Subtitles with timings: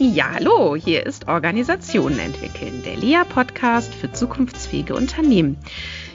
[0.00, 5.58] Ja, hallo, hier ist Organisationen entwickeln, der LEA-Podcast für zukunftsfähige Unternehmen.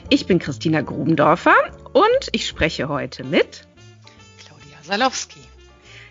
[0.08, 1.54] Ich bin Christina Grubendorfer
[1.92, 3.68] und ich spreche heute mit
[4.42, 5.40] Claudia Salowski.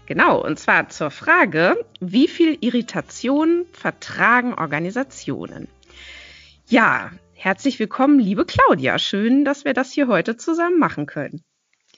[0.06, 5.68] Genau, und zwar zur Frage, wie viel Irritation vertragen Organisationen?
[6.68, 9.00] Ja, herzlich willkommen, liebe Claudia.
[9.00, 11.44] Schön, dass wir das hier heute zusammen machen können.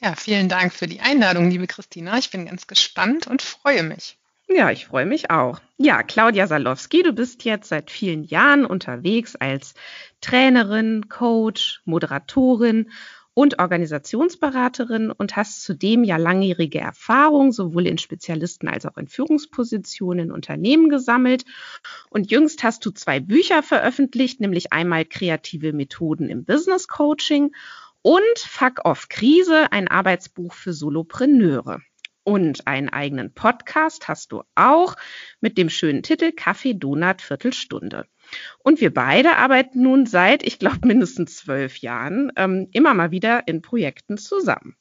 [0.01, 2.17] Ja, vielen Dank für die Einladung, liebe Christina.
[2.17, 4.17] Ich bin ganz gespannt und freue mich.
[4.47, 5.59] Ja, ich freue mich auch.
[5.77, 9.73] Ja, Claudia Salowski, du bist jetzt seit vielen Jahren unterwegs als
[10.21, 12.91] Trainerin, Coach, Moderatorin
[13.33, 20.27] und Organisationsberaterin und hast zudem ja langjährige Erfahrung sowohl in Spezialisten als auch in Führungspositionen
[20.27, 21.43] in Unternehmen gesammelt.
[22.09, 27.51] Und jüngst hast du zwei Bücher veröffentlicht, nämlich einmal Kreative Methoden im Business Coaching
[28.03, 31.81] und Fuck Off Krise, ein Arbeitsbuch für Solopreneure.
[32.25, 34.95] Und einen eigenen Podcast hast du auch
[35.41, 38.07] mit dem schönen Titel Kaffee Donut Viertelstunde.
[38.57, 43.47] Und wir beide arbeiten nun seit, ich glaube, mindestens zwölf Jahren ähm, immer mal wieder
[43.47, 44.75] in Projekten zusammen.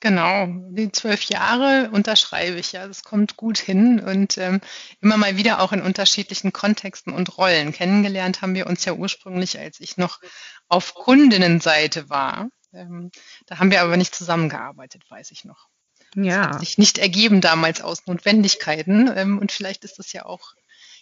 [0.00, 2.86] Genau, die zwölf Jahre unterschreibe ich ja.
[2.86, 4.60] Das kommt gut hin und ähm,
[5.00, 7.72] immer mal wieder auch in unterschiedlichen Kontexten und Rollen.
[7.72, 10.20] Kennengelernt haben wir uns ja ursprünglich, als ich noch
[10.68, 12.50] auf Kundinnenseite war.
[12.74, 13.10] Ähm,
[13.46, 15.70] da haben wir aber nicht zusammengearbeitet, weiß ich noch.
[16.14, 16.46] Ja.
[16.46, 19.10] Das hat sich nicht ergeben damals aus Notwendigkeiten.
[19.14, 20.54] Ähm, und vielleicht ist das ja auch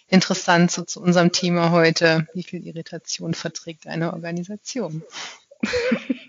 [0.07, 2.27] interessant so zu unserem Thema heute.
[2.33, 5.03] Wie viel Irritation verträgt eine Organisation?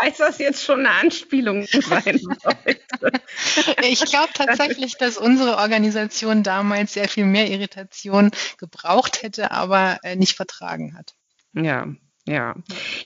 [0.00, 2.80] Heißt das jetzt schon eine Anspielung sein sollte?
[3.82, 10.14] Ich glaube tatsächlich, dass unsere Organisation damals sehr viel mehr Irritation gebraucht hätte, aber äh,
[10.14, 11.14] nicht vertragen hat.
[11.52, 11.88] Ja,
[12.26, 12.54] ja,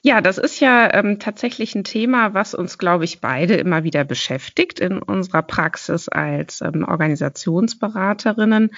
[0.02, 4.04] ja, das ist ja ähm, tatsächlich ein Thema, was uns, glaube ich, beide immer wieder
[4.04, 8.74] beschäftigt in unserer Praxis als ähm, Organisationsberaterinnen.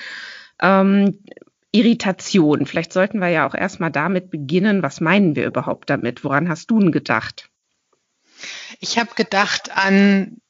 [0.60, 1.18] Ähm,
[1.72, 2.66] Irritation.
[2.66, 4.82] Vielleicht sollten wir ja auch erstmal damit beginnen.
[4.82, 6.24] Was meinen wir überhaupt damit?
[6.24, 7.50] Woran hast du denn gedacht?
[8.80, 10.40] Ich habe gedacht an,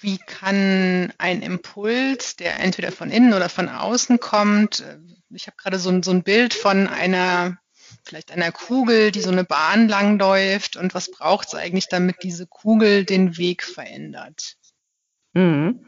[0.00, 4.98] wie kann ein Impuls, der entweder von innen oder von außen kommt, äh,
[5.34, 7.58] ich habe gerade so, so ein Bild von einer
[8.04, 12.46] vielleicht einer Kugel, die so eine Bahn langläuft und was braucht es eigentlich, damit diese
[12.46, 14.56] Kugel den Weg verändert?
[15.34, 15.86] Mhm.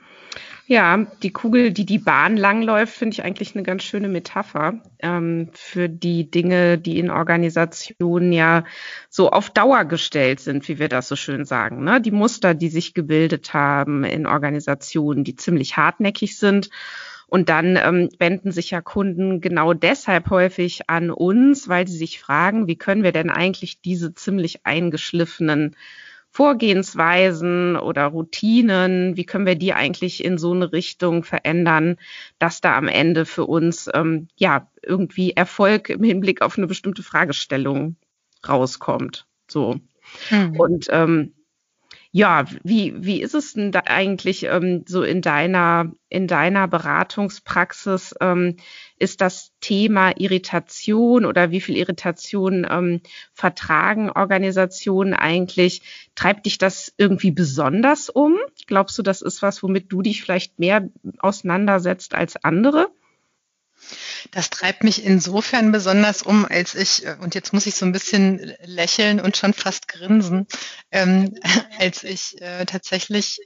[0.67, 5.51] Ja, die Kugel, die die Bahn langläuft, finde ich eigentlich eine ganz schöne Metapher ähm,
[5.53, 8.65] für die Dinge, die in Organisationen ja
[9.11, 11.85] so auf Dauer gestellt sind, wie wir das so schön sagen.
[11.85, 12.01] Ne?
[12.01, 16.71] Die Muster, die sich gebildet haben in Organisationen, die ziemlich hartnäckig sind
[17.35, 22.21] und dann ähm, wenden sich ja Kunden genau deshalb häufig an uns, weil sie sich
[22.21, 25.75] fragen, wie können wir denn eigentlich diese ziemlich eingeschliffenen
[26.31, 31.97] Vorgehensweisen oder Routinen, wie können wir die eigentlich in so eine Richtung verändern,
[32.39, 37.03] dass da am Ende für uns ähm, ja irgendwie Erfolg im Hinblick auf eine bestimmte
[37.03, 37.97] Fragestellung
[38.49, 39.27] rauskommt.
[39.51, 39.81] So.
[40.31, 40.61] Mhm.
[40.61, 41.34] Und ähm,
[42.17, 48.15] ja, wie, wie ist es denn da eigentlich ähm, so in deiner, in deiner Beratungspraxis?
[48.21, 48.59] Ähm,
[49.01, 53.01] ist das Thema Irritation oder wie viel Irritation ähm,
[53.33, 55.83] vertragen Organisationen eigentlich?
[56.15, 58.37] Treibt dich das irgendwie besonders um?
[58.69, 60.89] Glaubst du, das ist was, womit du dich vielleicht mehr
[61.19, 62.93] auseinandersetzt als andere?
[64.31, 67.93] Das treibt mich insofern besonders um, als ich, äh, und jetzt muss ich so ein
[67.93, 70.47] bisschen lächeln und schon fast grinsen,
[70.91, 71.35] ähm,
[71.79, 73.39] als ich äh, tatsächlich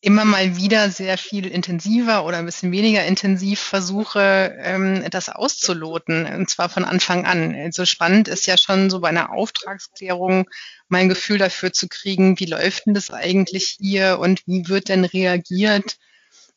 [0.00, 6.26] immer mal wieder sehr viel intensiver oder ein bisschen weniger intensiv versuche, ähm, das auszuloten,
[6.26, 7.54] und zwar von Anfang an.
[7.54, 10.48] Also spannend ist ja schon so bei einer Auftragsklärung
[10.88, 15.04] mein Gefühl dafür zu kriegen, wie läuft denn das eigentlich hier und wie wird denn
[15.04, 15.96] reagiert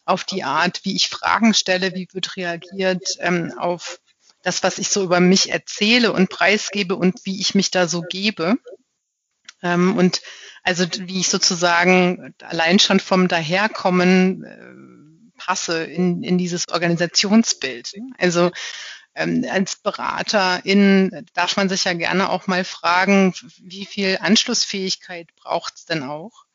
[0.06, 4.00] auf die Art, wie ich Fragen stelle, wie wird reagiert ähm, auf
[4.42, 8.02] das, was ich so über mich erzähle und preisgebe und wie ich mich da so
[8.02, 8.56] gebe.
[9.62, 10.22] Ähm, und
[10.64, 17.94] also wie ich sozusagen allein schon vom Daherkommen äh, passe in, in dieses Organisationsbild.
[18.18, 18.52] Also
[19.16, 25.76] ähm, als Beraterin darf man sich ja gerne auch mal fragen, wie viel Anschlussfähigkeit braucht
[25.76, 26.46] es denn auch?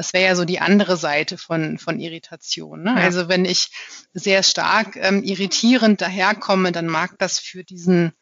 [0.00, 2.84] Das wäre ja so die andere Seite von, von Irritation.
[2.84, 2.94] Ne?
[2.96, 3.02] Ja.
[3.02, 3.68] Also wenn ich
[4.14, 8.14] sehr stark ähm, irritierend daherkomme, dann mag das für diesen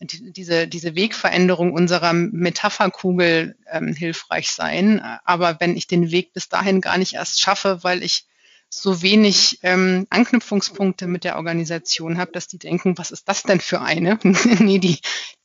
[0.00, 5.00] diese, diese Wegveränderung unserer Metapherkugel ähm, hilfreich sein.
[5.24, 8.26] Aber wenn ich den Weg bis dahin gar nicht erst schaffe, weil ich
[8.68, 13.60] so wenig ähm, Anknüpfungspunkte mit der Organisation habe, dass die denken, was ist das denn
[13.60, 14.18] für eine?
[14.58, 14.98] nee, die,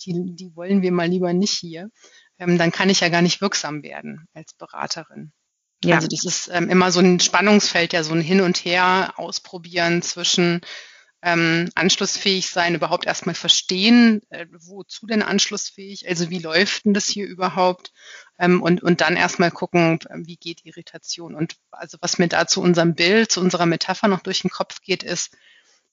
[0.04, 1.92] die, die wollen wir mal lieber nicht hier.
[2.40, 5.32] Ähm, dann kann ich ja gar nicht wirksam werden als Beraterin.
[5.84, 5.96] Ja.
[5.96, 10.02] Also das ist ähm, immer so ein Spannungsfeld, ja, so ein Hin und Her ausprobieren
[10.02, 10.62] zwischen
[11.22, 17.08] ähm, anschlussfähig sein, überhaupt erstmal verstehen, äh, wozu denn anschlussfähig, also wie läuft denn das
[17.08, 17.92] hier überhaupt
[18.38, 21.36] ähm, und, und dann erstmal gucken, äh, wie geht Irritation.
[21.36, 24.82] Und also was mir da zu unserem Bild, zu unserer Metapher noch durch den Kopf
[24.82, 25.36] geht, ist,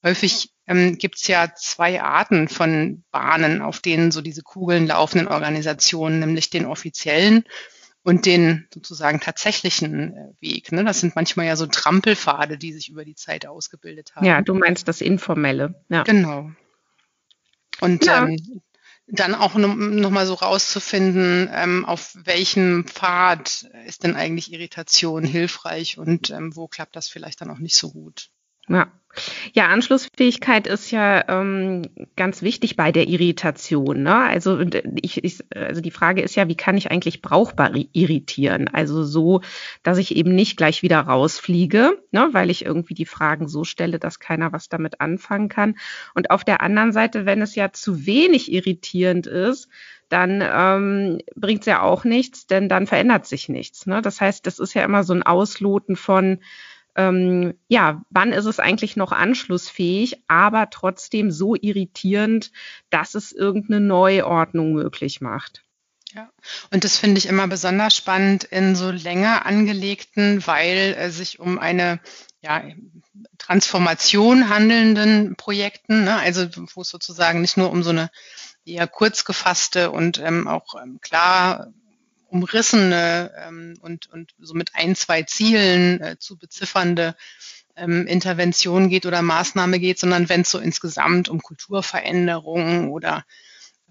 [0.04, 5.26] häufig ähm, gibt es ja zwei Arten von Bahnen, auf denen so diese Kugeln laufenden
[5.26, 7.44] Organisationen, nämlich den offiziellen
[8.06, 10.70] und den sozusagen tatsächlichen äh, Weg.
[10.70, 10.84] Ne?
[10.84, 14.24] Das sind manchmal ja so Trampelpfade, die sich über die Zeit ausgebildet haben.
[14.24, 15.82] Ja, du meinst das Informelle.
[15.88, 16.04] Ja.
[16.04, 16.52] Genau.
[17.80, 18.24] Und ja.
[18.24, 18.62] ähm,
[19.08, 26.30] dann auch nochmal so rauszufinden, ähm, auf welchem Pfad ist denn eigentlich Irritation hilfreich und
[26.30, 28.30] ähm, wo klappt das vielleicht dann auch nicht so gut.
[28.68, 28.88] Ja.
[29.54, 31.82] Ja, Anschlussfähigkeit ist ja ähm,
[32.16, 34.02] ganz wichtig bei der Irritation.
[34.02, 34.14] Ne?
[34.14, 34.60] Also,
[35.00, 38.68] ich, ich, also die Frage ist ja, wie kann ich eigentlich brauchbar irritieren?
[38.68, 39.40] Also so,
[39.82, 42.28] dass ich eben nicht gleich wieder rausfliege, ne?
[42.32, 45.76] weil ich irgendwie die Fragen so stelle, dass keiner was damit anfangen kann.
[46.14, 49.68] Und auf der anderen Seite, wenn es ja zu wenig irritierend ist,
[50.08, 53.86] dann ähm, bringt es ja auch nichts, denn dann verändert sich nichts.
[53.86, 54.02] Ne?
[54.02, 56.38] Das heißt, das ist ja immer so ein Ausloten von
[56.96, 62.50] ähm, ja, wann ist es eigentlich noch anschlussfähig, aber trotzdem so irritierend,
[62.90, 65.62] dass es irgendeine Neuordnung möglich macht.
[66.14, 66.30] Ja,
[66.72, 71.58] und das finde ich immer besonders spannend in so länger angelegten, weil äh, sich um
[71.58, 72.00] eine
[72.40, 72.62] ja,
[73.38, 78.10] Transformation handelnden Projekten, ne, also wo es sozusagen nicht nur um so eine
[78.64, 81.72] eher kurz gefasste und ähm, auch ähm, klar
[82.28, 87.16] umrissene ähm, und, und so mit ein, zwei Zielen äh, zu beziffernde
[87.76, 93.24] ähm, Intervention geht oder Maßnahme geht, sondern wenn es so insgesamt um Kulturveränderungen oder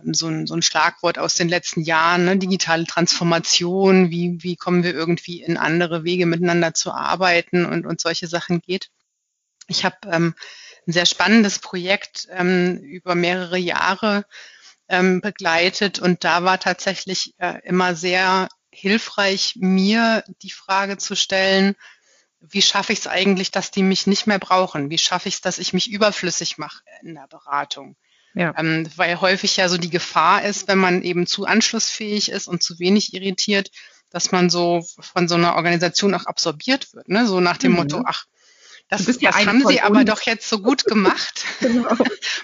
[0.03, 4.55] ähm, so, ein, so ein Schlagwort aus den letzten Jahren, ne, digitale Transformation, wie, wie
[4.55, 8.89] kommen wir irgendwie in andere Wege miteinander zu arbeiten und, und solche Sachen geht.
[9.67, 10.35] Ich habe ähm,
[10.87, 14.25] ein sehr spannendes Projekt ähm, über mehrere Jahre
[14.89, 15.99] ähm, begleitet.
[15.99, 21.75] Und da war tatsächlich äh, immer sehr hilfreich, mir die Frage zu stellen,
[22.39, 24.89] wie schaffe ich es eigentlich, dass die mich nicht mehr brauchen?
[24.89, 27.95] Wie schaffe ich es, dass ich mich überflüssig mache in der Beratung?
[28.35, 28.53] Ja.
[28.57, 32.61] Ähm, weil häufig ja so die Gefahr ist, wenn man eben zu anschlussfähig ist und
[32.61, 33.71] zu wenig irritiert,
[34.11, 37.07] dass man so von so einer Organisation auch absorbiert wird.
[37.07, 37.25] Ne?
[37.25, 37.77] So nach dem mhm.
[37.77, 38.25] Motto, ach,
[38.89, 41.45] das, das haben Sie aber doch jetzt so gut gemacht.
[41.59, 41.95] genau.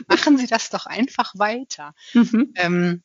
[0.07, 1.93] Machen Sie das doch einfach weiter.
[2.13, 2.53] Mhm.
[2.55, 3.03] Ähm,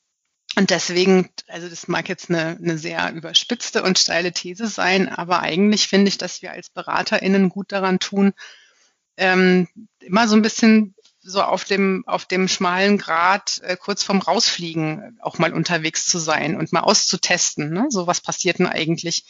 [0.56, 5.40] und deswegen, also das mag jetzt eine, eine sehr überspitzte und steile These sein, aber
[5.40, 8.32] eigentlich finde ich, dass wir als BeraterInnen gut daran tun,
[9.18, 9.68] ähm,
[10.00, 15.18] immer so ein bisschen so auf dem, auf dem schmalen Grad äh, kurz vorm Rausfliegen
[15.20, 17.70] auch mal unterwegs zu sein und mal auszutesten.
[17.70, 17.86] Ne?
[17.90, 19.24] So was passiert denn eigentlich,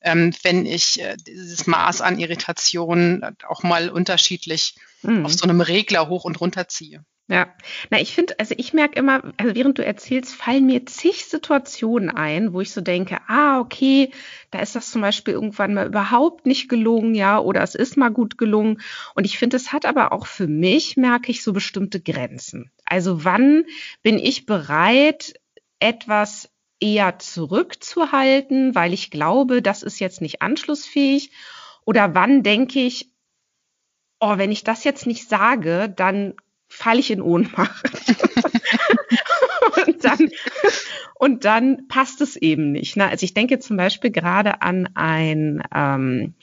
[0.00, 5.24] wenn ich äh, dieses Maß an Irritation auch mal unterschiedlich mhm.
[5.24, 7.04] auf so einem Regler hoch und runter ziehe.
[7.28, 7.52] Ja,
[7.90, 12.08] na, ich finde, also ich merke immer, also während du erzählst, fallen mir zig Situationen
[12.08, 14.12] ein, wo ich so denke, ah, okay,
[14.52, 18.10] da ist das zum Beispiel irgendwann mal überhaupt nicht gelungen, ja, oder es ist mal
[18.10, 18.80] gut gelungen.
[19.16, 22.70] Und ich finde, es hat aber auch für mich, merke ich, so bestimmte Grenzen.
[22.84, 23.64] Also wann
[24.04, 25.34] bin ich bereit,
[25.80, 26.48] etwas
[26.80, 31.30] eher zurückzuhalten, weil ich glaube, das ist jetzt nicht anschlussfähig?
[31.84, 33.10] Oder wann denke ich,
[34.20, 36.34] oh, wenn ich das jetzt nicht sage, dann
[36.68, 37.90] falle ich in Ohnmacht.
[39.86, 40.30] und, dann,
[41.14, 42.96] und dann passt es eben nicht.
[42.96, 43.08] Ne?
[43.08, 46.34] Also ich denke zum Beispiel gerade an ein, ähm,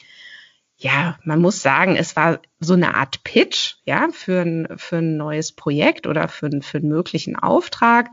[0.77, 5.17] ja, man muss sagen, es war so eine Art Pitch, ja, für ein, für ein
[5.17, 8.09] neues Projekt oder für, für einen möglichen Auftrag.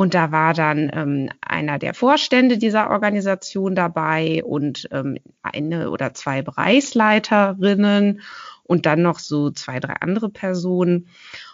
[0.00, 6.14] Und da war dann ähm, einer der Vorstände dieser Organisation dabei und ähm, eine oder
[6.14, 8.22] zwei Bereichsleiterinnen
[8.62, 11.08] und dann noch so zwei, drei andere Personen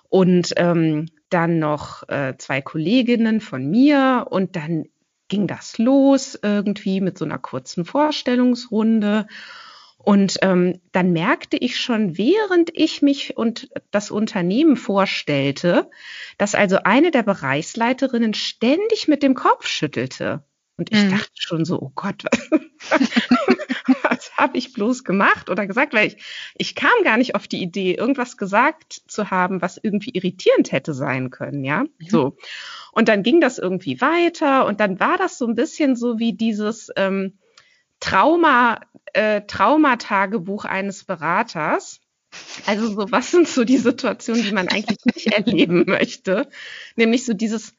[0.09, 4.85] und ähm, dann noch äh, zwei Kolleginnen von mir und dann
[5.27, 9.27] ging das los irgendwie mit so einer kurzen Vorstellungsrunde.
[10.07, 15.91] Und ähm, dann merkte ich schon, während ich mich und das Unternehmen vorstellte,
[16.39, 20.45] dass also eine der Bereichsleiterinnen ständig mit dem Kopf schüttelte.
[20.77, 21.11] Und ich mhm.
[21.11, 22.23] dachte schon so, oh Gott,
[22.89, 23.01] was,
[24.05, 25.93] was habe ich bloß gemacht oder gesagt?
[25.93, 26.23] Weil ich,
[26.57, 30.95] ich kam gar nicht auf die Idee, irgendwas gesagt zu haben, was irgendwie irritierend hätte
[30.95, 31.83] sein können, ja.
[31.83, 31.89] Mhm.
[32.09, 32.37] So.
[32.93, 36.33] Und dann ging das irgendwie weiter und dann war das so ein bisschen so wie
[36.33, 37.39] dieses ähm,
[38.07, 38.81] Trauma,
[39.15, 42.01] äh, Traumatagebuch eines Beraters.
[42.67, 46.49] Also so, was sind so die Situationen, die man eigentlich nicht erleben möchte?
[46.97, 47.75] Nämlich so dieses,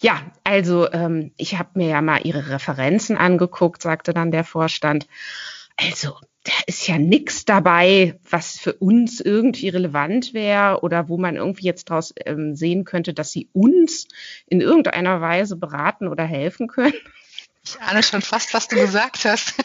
[0.00, 5.06] Ja, also ähm, ich habe mir ja mal Ihre Referenzen angeguckt, sagte dann der Vorstand.
[5.76, 11.36] Also da ist ja nichts dabei, was für uns irgendwie relevant wäre oder wo man
[11.36, 14.08] irgendwie jetzt daraus ähm, sehen könnte, dass sie uns
[14.46, 16.94] in irgendeiner Weise beraten oder helfen können.
[17.64, 19.54] Ich ahne schon fast, was du gesagt hast.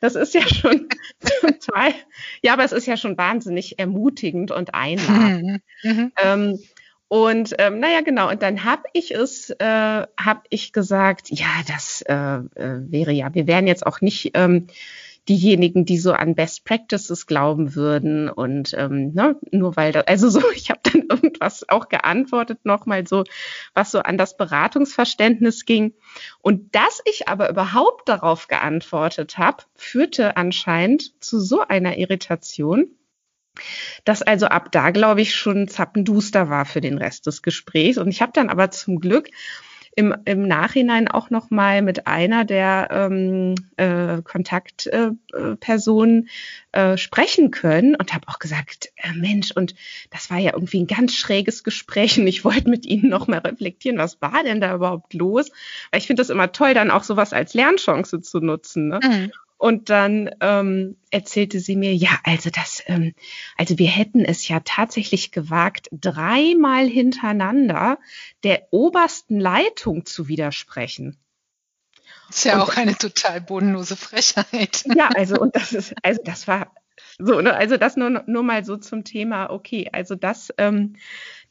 [0.00, 0.88] Das ist ja schon
[1.40, 1.94] total,
[2.42, 5.62] ja, aber es ist ja schon wahnsinnig ermutigend und einladend.
[5.84, 5.90] Mhm.
[5.90, 6.12] mhm.
[6.20, 6.58] Ähm,
[7.06, 8.30] und ähm, naja, genau.
[8.30, 13.32] Und dann habe ich es, äh, habe ich gesagt, ja, das äh, äh, wäre ja,
[13.34, 14.66] wir wären jetzt auch nicht ähm,
[15.28, 20.28] diejenigen, die so an Best Practices glauben würden und ähm, ne, nur weil das, also
[20.28, 23.24] so, ich habe dann irgendwas auch geantwortet nochmal so,
[23.74, 25.94] was so an das Beratungsverständnis ging
[26.40, 32.88] und dass ich aber überhaupt darauf geantwortet habe, führte anscheinend zu so einer Irritation,
[34.04, 37.98] dass also ab da, glaube ich, schon zappenduster war für den Rest des Gesprächs.
[37.98, 39.28] Und ich habe dann aber zum Glück
[39.94, 46.28] im, im Nachhinein auch noch mal mit einer der ähm, äh, Kontaktpersonen
[46.72, 49.74] äh, äh, sprechen können und habe auch gesagt, äh, Mensch, und
[50.10, 53.38] das war ja irgendwie ein ganz schräges Gespräch und ich wollte mit Ihnen noch mal
[53.38, 55.50] reflektieren, was war denn da überhaupt los?
[55.90, 58.88] Weil ich finde das immer toll, dann auch sowas als Lernchance zu nutzen.
[58.88, 59.00] Ne?
[59.02, 59.32] Mhm.
[59.62, 63.14] Und dann ähm, erzählte sie mir, ja, also das, ähm,
[63.56, 68.00] also wir hätten es ja tatsächlich gewagt, dreimal hintereinander
[68.42, 71.16] der obersten Leitung zu widersprechen.
[72.28, 74.82] Ist ja und, auch eine total bodenlose Frechheit.
[74.96, 76.74] Ja, also und das ist, also das war
[77.20, 80.96] so, ne, also das nur, nur mal so zum Thema, okay, also das, ähm,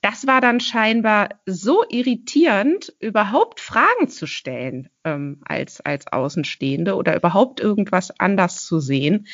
[0.01, 7.15] das war dann scheinbar so irritierend, überhaupt Fragen zu stellen ähm, als, als Außenstehende oder
[7.15, 9.27] überhaupt irgendwas anders zu sehen.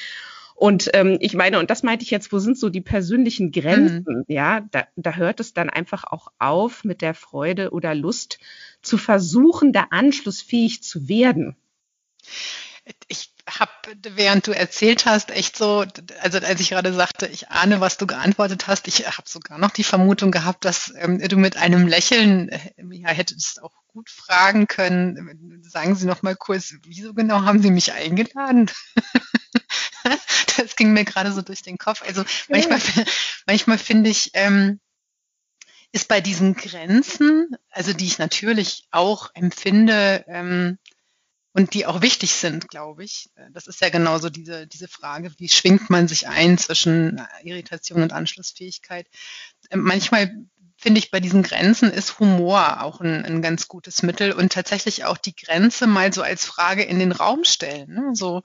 [0.56, 4.04] Und ähm, ich meine, und das meinte ich jetzt, wo sind so die persönlichen Grenzen?
[4.08, 4.24] Mhm.
[4.28, 8.40] Ja, da, da hört es dann einfach auch auf mit der Freude oder Lust
[8.82, 11.56] zu versuchen, da anschlussfähig zu werden.
[13.08, 13.72] Ich habe,
[14.16, 15.86] während du erzählt hast, echt so,
[16.22, 19.72] also als ich gerade sagte, ich ahne, was du geantwortet hast, ich habe sogar noch
[19.72, 22.60] die Vermutung gehabt, dass ähm, du mit einem Lächeln äh,
[22.92, 25.62] ja, hättest auch gut fragen können.
[25.64, 28.70] Sagen Sie noch mal kurz, wieso genau haben Sie mich eingeladen?
[30.58, 32.04] das ging mir gerade so durch den Kopf.
[32.06, 32.80] Also manchmal,
[33.46, 34.80] manchmal finde ich, ähm,
[35.92, 40.78] ist bei diesen Grenzen, also die ich natürlich auch empfinde, ähm,
[41.58, 43.32] und die auch wichtig sind, glaube ich.
[43.36, 47.24] Äh, das ist ja genauso diese, diese Frage, wie schwingt man sich ein zwischen äh,
[47.44, 49.08] Irritation und Anschlussfähigkeit.
[49.72, 50.32] Ähm, manchmal
[50.78, 55.06] finde ich, bei diesen Grenzen ist Humor auch ein, ein, ganz gutes Mittel und tatsächlich
[55.06, 57.92] auch die Grenze mal so als Frage in den Raum stellen.
[57.92, 58.10] Ne?
[58.14, 58.44] So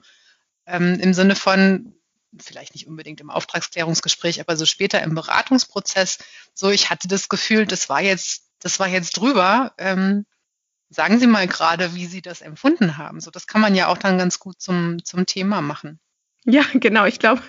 [0.65, 1.93] ähm, im Sinne von,
[2.39, 6.17] vielleicht nicht unbedingt im Auftragsklärungsgespräch, aber so später im Beratungsprozess,
[6.55, 9.75] so ich hatte das Gefühl, das war jetzt, das war jetzt drüber.
[9.77, 10.25] Ähm,
[10.93, 13.19] Sagen Sie mal gerade, wie Sie das empfunden haben.
[13.19, 15.99] So, das kann man ja auch dann ganz gut zum, zum Thema machen.
[16.45, 17.05] Ja, genau.
[17.05, 17.41] Ich glaube,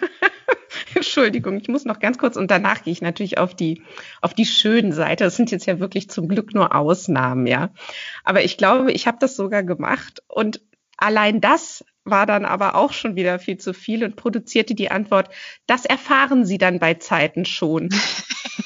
[0.95, 3.83] Entschuldigung, ich muss noch ganz kurz und danach gehe ich natürlich auf die,
[4.23, 5.25] auf die schönen Seite.
[5.25, 7.71] Das sind jetzt ja wirklich zum Glück nur Ausnahmen, ja.
[8.23, 10.63] Aber ich glaube, ich habe das sogar gemacht und
[10.97, 15.29] allein das war dann aber auch schon wieder viel zu viel und produzierte die Antwort,
[15.67, 17.91] das erfahren Sie dann bei Zeiten schon.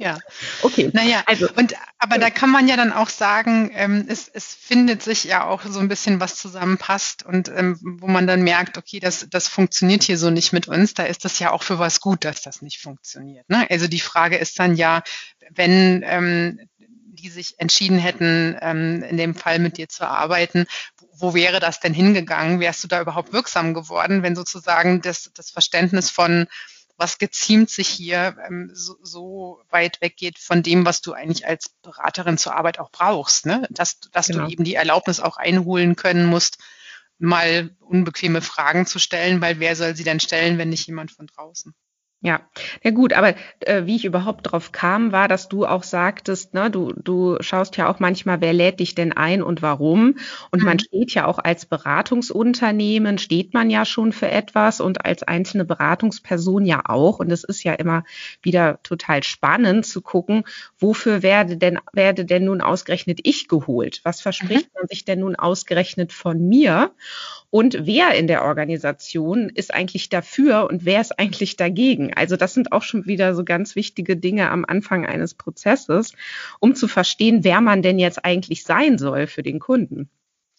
[0.00, 0.16] Ja,
[0.62, 0.90] okay.
[0.92, 5.02] Naja, also und aber da kann man ja dann auch sagen, ähm, es, es findet
[5.02, 9.00] sich ja auch so ein bisschen was zusammenpasst und ähm, wo man dann merkt, okay,
[9.00, 12.00] das, das funktioniert hier so nicht mit uns, da ist das ja auch für was
[12.00, 13.50] gut, dass das nicht funktioniert.
[13.50, 13.66] Ne?
[13.70, 15.02] Also die Frage ist dann ja,
[15.50, 20.66] wenn ähm, die sich entschieden hätten, ähm, in dem Fall mit dir zu arbeiten,
[21.12, 22.60] wo wäre das denn hingegangen?
[22.60, 26.46] Wärst du da überhaupt wirksam geworden, wenn sozusagen das, das Verständnis von
[26.98, 31.70] was geziemt sich hier ähm, so, so weit weggeht von dem, was du eigentlich als
[31.82, 33.46] Beraterin zur Arbeit auch brauchst.
[33.46, 33.66] Ne?
[33.70, 34.44] Dass, dass genau.
[34.44, 36.58] du eben die Erlaubnis auch einholen können musst,
[37.18, 41.28] mal unbequeme Fragen zu stellen, weil wer soll sie denn stellen, wenn nicht jemand von
[41.28, 41.72] draußen?
[42.20, 42.40] Ja,
[42.82, 46.68] ja gut, aber äh, wie ich überhaupt drauf kam, war, dass du auch sagtest, ne,
[46.68, 50.16] du, du schaust ja auch manchmal, wer lädt dich denn ein und warum.
[50.50, 50.64] Und mhm.
[50.64, 55.64] man steht ja auch als Beratungsunternehmen, steht man ja schon für etwas und als einzelne
[55.64, 57.20] Beratungsperson ja auch.
[57.20, 58.02] Und es ist ja immer
[58.42, 60.42] wieder total spannend zu gucken,
[60.76, 64.00] wofür werde denn, werde denn nun ausgerechnet ich geholt?
[64.02, 64.80] Was verspricht mhm.
[64.80, 66.90] man sich denn nun ausgerechnet von mir?
[67.50, 72.07] Und wer in der Organisation ist eigentlich dafür und wer ist eigentlich dagegen?
[72.14, 76.12] Also das sind auch schon wieder so ganz wichtige Dinge am Anfang eines Prozesses,
[76.60, 80.08] um zu verstehen, wer man denn jetzt eigentlich sein soll für den Kunden.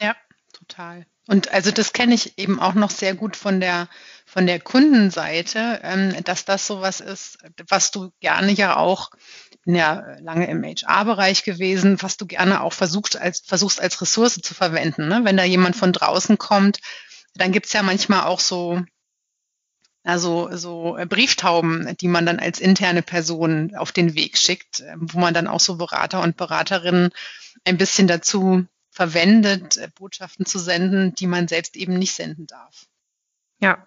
[0.02, 0.16] Ja,
[0.54, 1.06] total.
[1.28, 3.88] Und also das kenne ich eben auch noch sehr gut von der
[4.26, 9.10] von der Kundenseite, ähm, dass das sowas ist, was du gerne ja auch
[9.66, 14.40] bin ja lange im HR-Bereich gewesen, was du gerne auch versuchst als, versuchst als Ressource
[14.42, 15.08] zu verwenden.
[15.08, 15.22] Ne?
[15.24, 16.80] Wenn da jemand von draußen kommt,
[17.36, 18.82] dann gibt's ja manchmal auch so,
[20.10, 25.34] also so Brieftauben, die man dann als interne Person auf den Weg schickt, wo man
[25.34, 27.12] dann auch so Berater und Beraterinnen
[27.66, 32.88] ein bisschen dazu verwendet, Botschaften zu senden, die man selbst eben nicht senden darf.
[33.62, 33.86] Ja,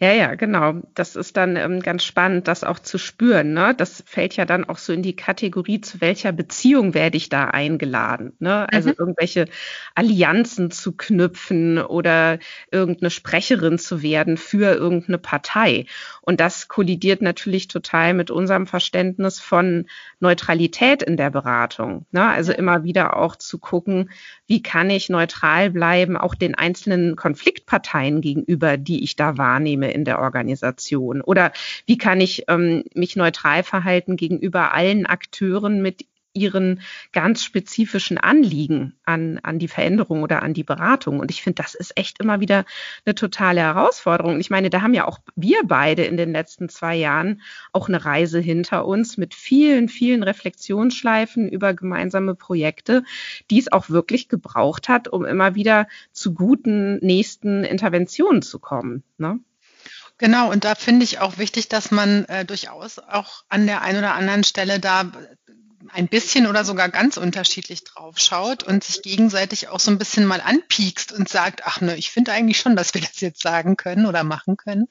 [0.00, 0.74] ja, ja, genau.
[0.94, 3.52] Das ist dann ähm, ganz spannend, das auch zu spüren.
[3.52, 3.74] Ne?
[3.76, 7.46] Das fällt ja dann auch so in die Kategorie, zu welcher Beziehung werde ich da
[7.46, 8.32] eingeladen.
[8.38, 8.66] Ne?
[8.72, 8.96] Also mhm.
[8.98, 9.46] irgendwelche
[9.94, 12.38] Allianzen zu knüpfen oder
[12.70, 15.86] irgendeine Sprecherin zu werden für irgendeine Partei.
[16.22, 19.86] Und das kollidiert natürlich total mit unserem Verständnis von
[20.20, 22.06] Neutralität in der Beratung.
[22.10, 22.26] Ne?
[22.26, 24.10] Also immer wieder auch zu gucken,
[24.48, 30.04] wie kann ich neutral bleiben, auch den einzelnen Konfliktparteien gegenüber, die ich da wahrnehme in
[30.04, 31.20] der Organisation?
[31.20, 31.52] Oder
[31.86, 36.80] wie kann ich ähm, mich neutral verhalten gegenüber allen Akteuren mit ihren
[37.12, 41.20] ganz spezifischen Anliegen an, an die Veränderung oder an die Beratung.
[41.20, 42.64] Und ich finde, das ist echt immer wieder
[43.04, 44.40] eine totale Herausforderung.
[44.40, 47.40] Ich meine, da haben ja auch wir beide in den letzten zwei Jahren
[47.72, 53.02] auch eine Reise hinter uns mit vielen, vielen Reflexionsschleifen über gemeinsame Projekte,
[53.50, 59.02] die es auch wirklich gebraucht hat, um immer wieder zu guten nächsten Interventionen zu kommen.
[59.16, 59.40] Ne?
[60.18, 63.98] Genau, und da finde ich auch wichtig, dass man äh, durchaus auch an der einen
[63.98, 65.12] oder anderen Stelle da
[65.90, 70.24] ein bisschen oder sogar ganz unterschiedlich drauf schaut und sich gegenseitig auch so ein bisschen
[70.24, 73.76] mal anpiekst und sagt, ach ne, ich finde eigentlich schon, dass wir das jetzt sagen
[73.76, 74.88] können oder machen können.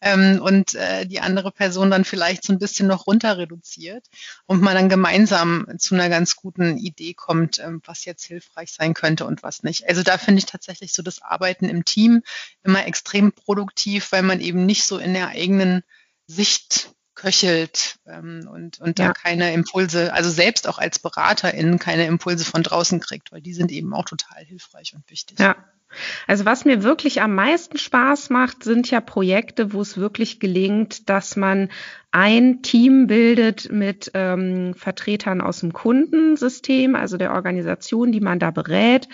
[0.00, 4.06] Ähm, und äh, die andere Person dann vielleicht so ein bisschen noch runter reduziert
[4.46, 8.94] und man dann gemeinsam zu einer ganz guten Idee kommt, ähm, was jetzt hilfreich sein
[8.94, 9.88] könnte und was nicht.
[9.88, 12.22] Also da finde ich tatsächlich so das Arbeiten im Team
[12.62, 15.82] immer extrem produktiv, weil man eben nicht so in der eigenen
[16.26, 19.08] Sicht köchelt ähm, und, und ja.
[19.08, 23.54] da keine Impulse, also selbst auch als BeraterInnen keine Impulse von draußen kriegt, weil die
[23.54, 25.38] sind eben auch total hilfreich und wichtig.
[25.38, 25.56] Ja.
[26.26, 31.08] Also was mir wirklich am meisten Spaß macht, sind ja Projekte, wo es wirklich gelingt,
[31.08, 31.68] dass man
[32.10, 38.50] ein Team bildet mit ähm, Vertretern aus dem Kundensystem, also der Organisation, die man da
[38.50, 39.08] berät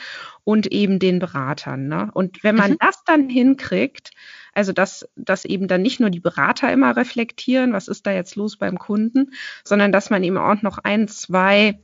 [0.45, 1.89] und eben den Beratern.
[1.89, 2.11] Ne?
[2.15, 2.77] Und wenn man mhm.
[2.81, 4.11] das dann hinkriegt,
[4.55, 8.37] also dass, dass eben dann nicht nur die Berater immer reflektieren, was ist da jetzt
[8.37, 9.33] los beim Kunden,
[9.65, 11.79] sondern dass man eben auch noch ein, zwei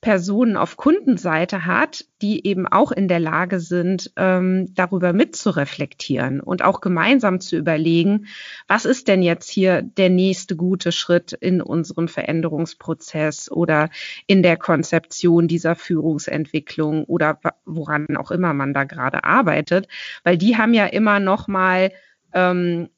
[0.00, 6.62] Personen auf Kundenseite hat, die eben auch in der Lage sind, ähm, darüber mitzureflektieren und
[6.62, 8.26] auch gemeinsam zu überlegen,
[8.66, 13.90] was ist denn jetzt hier der nächste gute Schritt in unserem Veränderungsprozess oder
[14.26, 19.86] in der Konzeption dieser Führungsentwicklung oder woran auch immer man da gerade arbeitet,
[20.24, 21.90] weil die haben ja immer noch mal
[22.32, 22.88] ähm,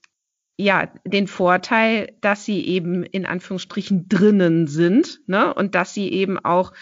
[0.57, 5.53] ja den Vorteil, dass sie eben in Anführungsstrichen drinnen sind ne?
[5.53, 6.73] und dass sie eben auch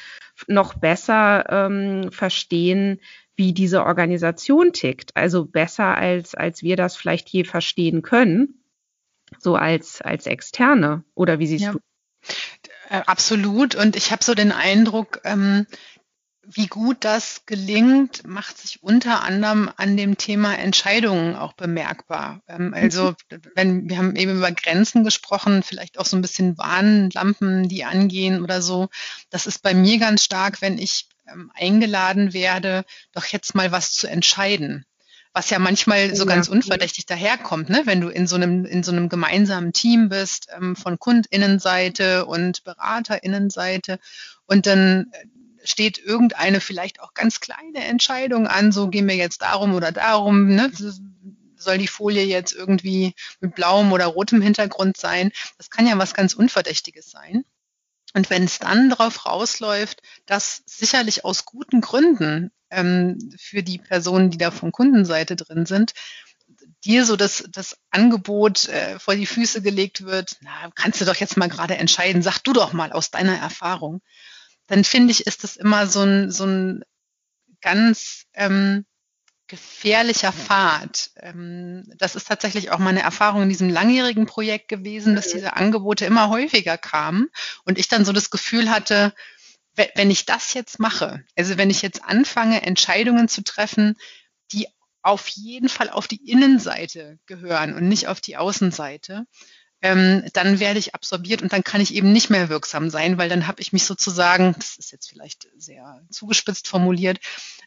[0.47, 3.01] noch besser ähm, verstehen,
[3.37, 5.17] wie diese Organisation tickt.
[5.17, 8.63] Also besser als als wir das vielleicht je verstehen können,
[9.39, 11.05] so als als Externe.
[11.15, 11.73] Oder wie siehst ja.
[11.73, 11.79] du?
[12.91, 13.75] Äh, absolut.
[13.75, 15.67] Und ich habe so den Eindruck, ähm,
[16.47, 22.43] wie gut das gelingt, macht sich unter anderem an dem Thema Entscheidungen auch bemerkbar.
[22.49, 23.15] Ähm, also,
[23.55, 28.43] wenn wir haben eben über Grenzen gesprochen, vielleicht auch so ein bisschen Warnlampen, die angehen
[28.43, 28.89] oder so.
[29.31, 33.93] Das ist bei mir ganz stark, wenn ich ähm, eingeladen werde, doch jetzt mal was
[33.93, 34.87] zu entscheiden
[35.33, 37.83] was ja manchmal so ganz unverdächtig daherkommt, ne?
[37.85, 42.65] wenn du in so einem, in so einem gemeinsamen Team bist, ähm, von KundInnenseite und
[42.65, 44.01] BeraterInnenseite
[44.47, 45.27] und dann äh,
[45.65, 50.55] steht irgendeine vielleicht auch ganz kleine Entscheidung an, so gehen wir jetzt darum oder darum,
[50.55, 50.71] ne?
[51.57, 55.31] soll die Folie jetzt irgendwie mit blauem oder rotem Hintergrund sein?
[55.59, 57.45] Das kann ja was ganz Unverdächtiges sein.
[58.15, 64.31] Und wenn es dann darauf rausläuft, dass sicherlich aus guten Gründen ähm, für die Personen,
[64.31, 65.93] die da von Kundenseite drin sind,
[66.85, 71.17] dir so das, das Angebot äh, vor die Füße gelegt wird, na, kannst du doch
[71.17, 74.01] jetzt mal gerade entscheiden, sag du doch mal aus deiner Erfahrung
[74.71, 76.85] dann finde ich, ist das immer so ein, so ein
[77.61, 78.87] ganz ähm,
[79.49, 81.11] gefährlicher Pfad.
[81.17, 86.05] Ähm, das ist tatsächlich auch meine Erfahrung in diesem langjährigen Projekt gewesen, dass diese Angebote
[86.07, 87.31] immer häufiger kamen
[87.65, 89.13] und ich dann so das Gefühl hatte,
[89.97, 93.97] wenn ich das jetzt mache, also wenn ich jetzt anfange, Entscheidungen zu treffen,
[94.53, 94.69] die
[95.03, 99.25] auf jeden Fall auf die Innenseite gehören und nicht auf die Außenseite,
[99.83, 103.29] ähm, dann werde ich absorbiert und dann kann ich eben nicht mehr wirksam sein, weil
[103.29, 107.19] dann habe ich mich sozusagen, das ist jetzt vielleicht sehr zugespitzt formuliert,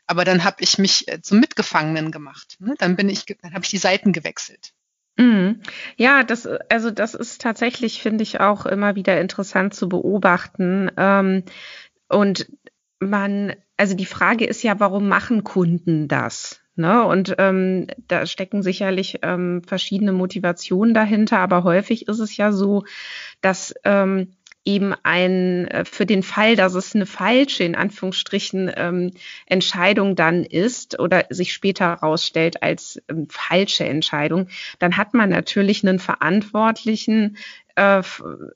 [0.06, 2.58] aber dann habe ich mich äh, zum Mitgefangenen gemacht.
[2.60, 2.76] Ne?
[2.78, 4.74] Dann bin ich, dann habe ich die Seiten gewechselt.
[5.18, 5.62] Mhm.
[5.96, 10.92] Ja, das, also das ist tatsächlich, finde ich, auch immer wieder interessant zu beobachten.
[10.98, 11.44] Ähm,
[12.10, 12.48] und
[13.00, 16.63] man, also die Frage ist ja, warum machen Kunden das?
[16.76, 17.06] Ne?
[17.06, 22.84] Und ähm, da stecken sicherlich ähm, verschiedene Motivationen dahinter, aber häufig ist es ja so,
[23.42, 29.12] dass ähm, eben ein äh, für den Fall, dass es eine falsche in Anführungsstrichen ähm,
[29.46, 34.48] Entscheidung dann ist oder sich später herausstellt als ähm, falsche Entscheidung,
[34.80, 37.38] dann hat man natürlich einen Verantwortlichen,
[37.76, 38.02] äh,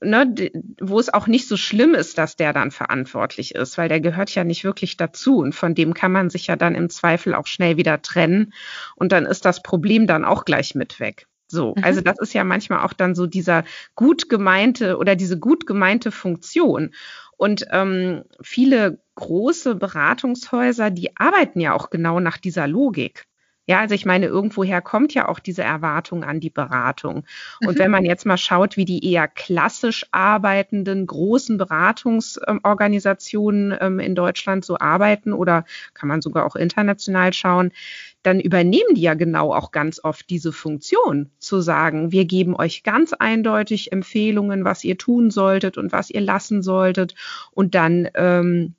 [0.02, 4.00] ne, wo es auch nicht so schlimm ist, dass der dann verantwortlich ist, weil der
[4.00, 7.34] gehört ja nicht wirklich dazu und von dem kann man sich ja dann im Zweifel
[7.34, 8.54] auch schnell wieder trennen
[8.96, 11.28] und dann ist das Problem dann auch gleich mit weg.
[11.48, 11.84] So, mhm.
[11.84, 13.64] also das ist ja manchmal auch dann so dieser
[13.96, 16.94] gut gemeinte oder diese gut gemeinte Funktion.
[17.38, 23.26] Und ähm, viele große Beratungshäuser, die arbeiten ja auch genau nach dieser Logik.
[23.70, 27.26] Ja, also ich meine, irgendwoher kommt ja auch diese Erwartung an die Beratung.
[27.60, 27.80] Und mhm.
[27.80, 34.64] wenn man jetzt mal schaut, wie die eher klassisch arbeitenden großen Beratungsorganisationen ähm, in Deutschland
[34.64, 37.74] so arbeiten oder kann man sogar auch international schauen,
[38.24, 42.84] dann übernehmen die ja genau auch ganz oft diese Funktion, zu sagen, wir geben euch
[42.84, 47.16] ganz eindeutig Empfehlungen, was ihr tun solltet und was ihr lassen solltet.
[47.52, 48.76] Und dann ähm,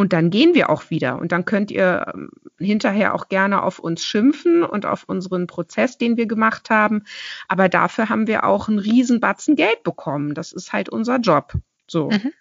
[0.00, 1.18] und dann gehen wir auch wieder.
[1.18, 5.98] Und dann könnt ihr ähm, hinterher auch gerne auf uns schimpfen und auf unseren Prozess,
[5.98, 7.04] den wir gemacht haben.
[7.48, 10.34] Aber dafür haben wir auch einen Riesenbatzen Geld bekommen.
[10.34, 11.52] Das ist halt unser Job.
[11.86, 12.08] So.
[12.08, 12.32] Mhm.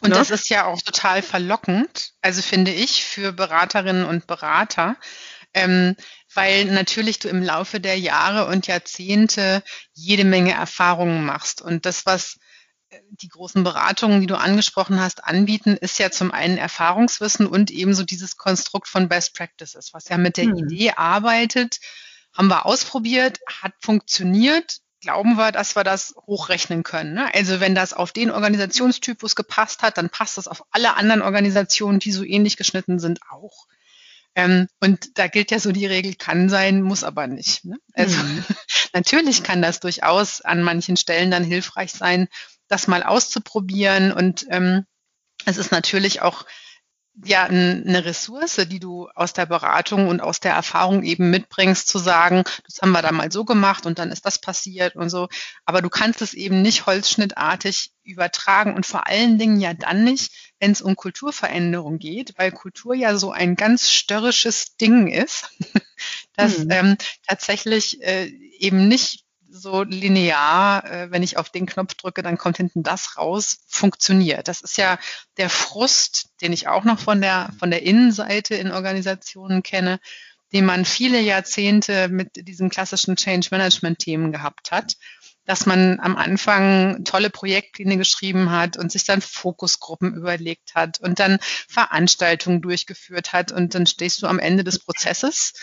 [0.00, 0.16] Und ne?
[0.16, 4.96] das ist ja auch total verlockend, also finde ich, für Beraterinnen und Berater,
[5.54, 5.96] ähm,
[6.34, 9.62] weil natürlich du im Laufe der Jahre und Jahrzehnte
[9.92, 11.62] jede Menge Erfahrungen machst.
[11.62, 12.38] Und das, was
[13.10, 18.04] die großen Beratungen, die du angesprochen hast, anbieten, ist ja zum einen Erfahrungswissen und ebenso
[18.04, 20.56] dieses Konstrukt von Best Practices, was ja mit der mhm.
[20.56, 21.80] Idee arbeitet,
[22.32, 27.14] haben wir ausprobiert, hat funktioniert, glauben wir, dass wir das hochrechnen können.
[27.14, 27.32] Ne?
[27.34, 31.98] Also wenn das auf den Organisationstypus gepasst hat, dann passt das auf alle anderen Organisationen,
[31.98, 33.66] die so ähnlich geschnitten sind, auch.
[34.34, 37.64] Ähm, und da gilt ja so die Regel, kann sein, muss aber nicht.
[37.64, 37.76] Ne?
[37.92, 38.44] Also mhm.
[38.92, 42.28] natürlich kann das durchaus an manchen Stellen dann hilfreich sein,
[42.68, 44.12] das mal auszuprobieren.
[44.12, 44.86] Und ähm,
[45.44, 46.44] es ist natürlich auch
[47.22, 51.98] ja eine Ressource, die du aus der Beratung und aus der Erfahrung eben mitbringst, zu
[51.98, 55.28] sagen, das haben wir da mal so gemacht und dann ist das passiert und so.
[55.64, 60.53] Aber du kannst es eben nicht holzschnittartig übertragen und vor allen Dingen ja dann nicht,
[60.64, 65.50] wenn es um Kulturveränderung geht, weil Kultur ja so ein ganz störrisches Ding ist,
[66.36, 66.70] das hm.
[66.70, 66.96] ähm,
[67.28, 72.56] tatsächlich äh, eben nicht so linear, äh, wenn ich auf den Knopf drücke, dann kommt
[72.56, 74.48] hinten das raus, funktioniert.
[74.48, 74.98] Das ist ja
[75.36, 80.00] der Frust, den ich auch noch von der, von der Innenseite in Organisationen kenne,
[80.54, 84.96] den man viele Jahrzehnte mit diesen klassischen Change Management Themen gehabt hat
[85.44, 91.18] dass man am Anfang tolle Projektpläne geschrieben hat und sich dann Fokusgruppen überlegt hat und
[91.18, 95.54] dann Veranstaltungen durchgeführt hat und dann stehst du am Ende des Prozesses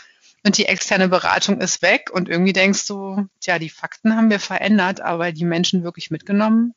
[0.43, 4.39] und die externe Beratung ist weg und irgendwie denkst du, tja, die Fakten haben wir
[4.39, 6.73] verändert, aber die Menschen wirklich mitgenommen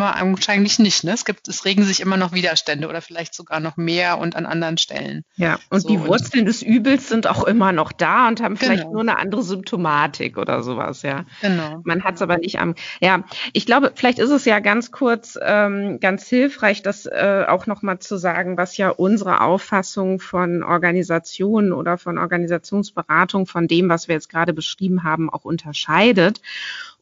[0.00, 1.04] haben wir eigentlich nicht.
[1.04, 1.12] Ne?
[1.12, 4.46] Es gibt, es regen sich immer noch Widerstände oder vielleicht sogar noch mehr und an
[4.46, 5.24] anderen Stellen.
[5.36, 8.56] Ja, und so, die Wurzeln und des Übels sind auch immer noch da und haben
[8.56, 8.92] vielleicht genau.
[8.92, 11.24] nur eine andere Symptomatik oder sowas, ja.
[11.40, 11.80] Genau.
[11.84, 12.74] Man hat es aber nicht am.
[13.00, 17.66] Ja, ich glaube, vielleicht ist es ja ganz kurz ähm, ganz hilfreich, das äh, auch
[17.66, 24.08] nochmal zu sagen, was ja unsere Auffassung von Organisationen oder von Organisationsberatung von dem, was
[24.08, 26.40] wir jetzt gerade beschrieben haben, auch unterscheidet.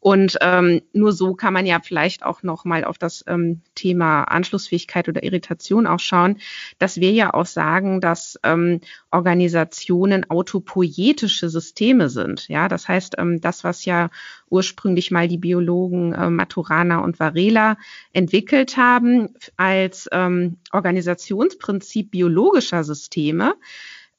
[0.02, 4.24] Und ähm, nur so kann man ja vielleicht auch noch mal auf das ähm, Thema
[4.24, 6.38] Anschlussfähigkeit oder Irritation auch schauen,
[6.80, 8.80] dass wir ja auch sagen, dass ähm,
[9.12, 12.48] Organisationen autopoietische Systeme sind.
[12.48, 14.10] Ja, das heißt, ähm, das, was ja
[14.50, 17.76] ursprünglich mal die Biologen äh, Maturana und Varela
[18.12, 23.54] entwickelt haben als ähm, Organisationsprinzip biologischer Systeme,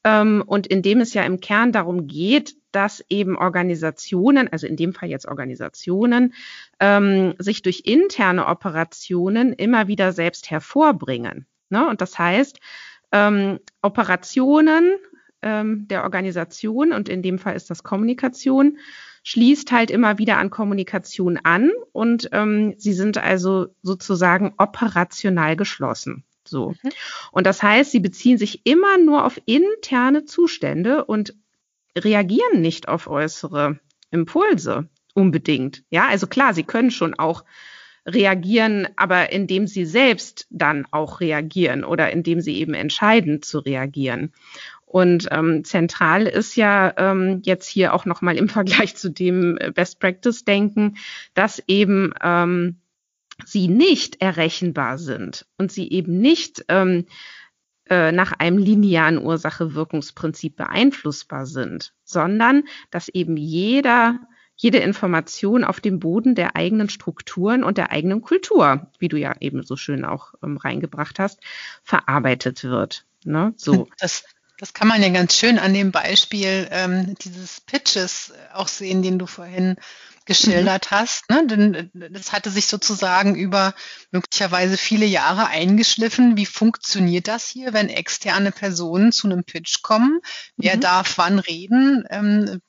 [0.04, 4.92] und in dem es ja im Kern darum geht, dass eben Organisationen, also in dem
[4.92, 6.34] Fall jetzt Organisationen,
[6.80, 11.46] ähm, sich durch interne Operationen immer wieder selbst hervorbringen.
[11.70, 11.88] Ne?
[11.88, 12.60] Und das heißt,
[13.12, 14.96] ähm, Operationen
[15.40, 18.78] ähm, der Organisation, und in dem Fall ist das Kommunikation,
[19.22, 26.24] schließt halt immer wieder an Kommunikation an und ähm, sie sind also sozusagen operational geschlossen.
[26.46, 26.74] So.
[26.82, 26.90] Mhm.
[27.32, 31.34] Und das heißt, sie beziehen sich immer nur auf interne Zustände und
[31.96, 33.78] reagieren nicht auf äußere
[34.10, 35.84] Impulse unbedingt.
[35.90, 37.44] Ja, also klar, sie können schon auch
[38.06, 44.32] reagieren, aber indem sie selbst dann auch reagieren oder indem sie eben entscheiden zu reagieren.
[44.84, 49.72] Und ähm, zentral ist ja ähm, jetzt hier auch nochmal im Vergleich zu dem äh,
[49.72, 50.96] Best Practice denken,
[51.34, 52.76] dass eben ähm,
[53.44, 57.06] sie nicht errechenbar sind und sie eben nicht ähm,
[57.90, 64.20] äh, nach einem linearen Ursache-Wirkungsprinzip beeinflussbar sind, sondern dass eben jeder
[64.56, 69.34] jede Information auf dem Boden der eigenen Strukturen und der eigenen Kultur, wie du ja
[69.40, 71.40] eben so schön auch ähm, reingebracht hast,
[71.82, 73.04] verarbeitet wird.
[73.24, 73.52] Ne?
[73.56, 73.88] So.
[73.98, 74.24] Das,
[74.58, 79.18] das kann man ja ganz schön an dem Beispiel ähm, dieses Pitches auch sehen, den
[79.18, 79.76] du vorhin
[80.24, 80.96] geschildert mhm.
[80.96, 81.30] hast.
[81.30, 81.46] Ne?
[81.46, 83.74] Denn äh, das hatte sich sozusagen über
[84.10, 86.36] möglicherweise viele Jahre eingeschliffen.
[86.36, 90.20] Wie funktioniert das hier, wenn externe Personen zu einem Pitch kommen?
[90.56, 90.80] Wer mhm.
[90.80, 92.04] darf wann reden?
[92.10, 92.60] Ähm,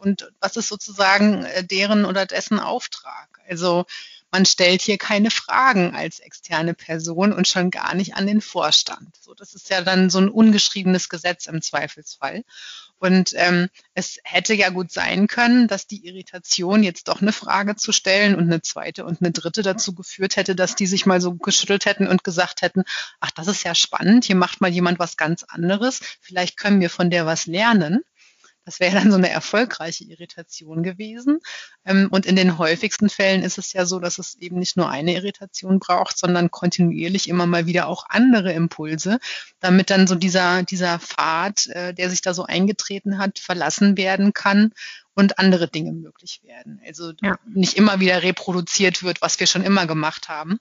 [0.00, 3.40] und was ist sozusagen äh, deren oder dessen Auftrag?
[3.48, 3.84] Also
[4.34, 9.16] man stellt hier keine Fragen als externe Person und schon gar nicht an den Vorstand.
[9.20, 12.42] So, das ist ja dann so ein ungeschriebenes Gesetz im Zweifelsfall.
[13.04, 17.76] Und ähm, es hätte ja gut sein können, dass die Irritation, jetzt doch eine Frage
[17.76, 21.20] zu stellen und eine zweite und eine dritte dazu geführt hätte, dass die sich mal
[21.20, 22.82] so geschüttelt hätten und gesagt hätten,
[23.20, 26.88] ach, das ist ja spannend, hier macht mal jemand was ganz anderes, vielleicht können wir
[26.88, 28.00] von der was lernen.
[28.64, 31.40] Das wäre dann so eine erfolgreiche Irritation gewesen.
[31.84, 34.88] Ähm, und in den häufigsten Fällen ist es ja so, dass es eben nicht nur
[34.88, 39.18] eine Irritation braucht, sondern kontinuierlich immer mal wieder auch andere Impulse,
[39.60, 44.32] damit dann so dieser, dieser Pfad, äh, der sich da so eingetreten hat, verlassen werden
[44.32, 44.72] kann
[45.14, 46.80] und andere Dinge möglich werden.
[46.86, 47.36] Also ja.
[47.46, 50.58] nicht immer wieder reproduziert wird, was wir schon immer gemacht haben.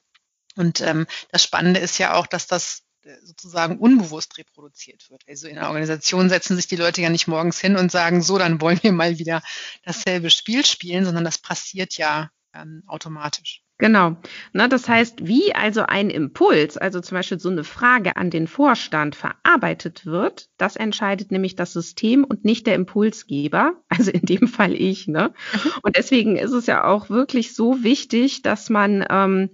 [0.56, 2.84] Und ähm, das Spannende ist ja auch, dass das
[3.24, 5.24] sozusagen unbewusst reproduziert wird.
[5.28, 8.38] Also in einer Organisation setzen sich die Leute ja nicht morgens hin und sagen, so,
[8.38, 9.42] dann wollen wir mal wieder
[9.84, 13.64] dasselbe Spiel spielen, sondern das passiert ja ähm, automatisch.
[13.80, 14.16] Genau.
[14.54, 18.48] Na, das heißt, wie also ein Impuls, also zum Beispiel so eine Frage an den
[18.48, 24.48] Vorstand verarbeitet wird, das entscheidet nämlich das System und nicht der Impulsgeber, also in dem
[24.48, 25.08] Fall ich.
[25.08, 25.34] Ne?
[25.54, 25.72] Mhm.
[25.82, 29.50] Und deswegen ist es ja auch wirklich so wichtig, dass man ähm,